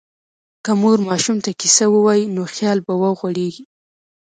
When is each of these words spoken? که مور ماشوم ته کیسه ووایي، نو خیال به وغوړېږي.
که 0.63 0.71
مور 0.81 0.97
ماشوم 1.07 1.37
ته 1.45 1.51
کیسه 1.59 1.85
ووایي، 1.89 2.25
نو 2.35 2.43
خیال 2.53 2.77
به 2.85 2.93
وغوړېږي. 3.01 3.63